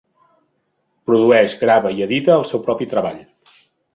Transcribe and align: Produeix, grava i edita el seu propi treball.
Produeix, 1.09 1.53
grava 1.59 1.93
i 1.99 2.03
edita 2.07 2.35
el 2.39 2.47
seu 2.53 2.65
propi 2.69 2.87
treball. 2.95 3.23